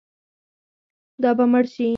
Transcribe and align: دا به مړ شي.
دا 1.21 1.31
به 1.37 1.45
مړ 1.51 1.63
شي. 1.73 1.89